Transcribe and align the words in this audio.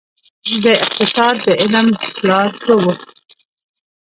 د 0.63 0.65
اقتصاد 0.83 1.35
د 1.45 1.47
علم 1.61 1.87
پلار 2.19 2.49
څوک 2.63 2.81
وه؟ 2.85 2.93